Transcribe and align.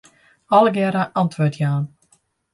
Allegearre 0.47 1.03
antwurd 1.11 1.55
jaan. 1.61 1.87